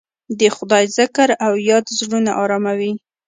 د 0.39 0.41
خدای 0.55 0.85
ذکر 0.97 1.29
او 1.45 1.53
یاد 1.69 1.85
زړونه 1.97 2.31
اراموي. 2.41 2.93